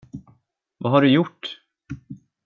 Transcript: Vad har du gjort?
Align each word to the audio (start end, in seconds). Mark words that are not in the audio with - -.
Vad 0.77 0.91
har 0.91 1.01
du 1.01 1.09
gjort? 1.11 1.59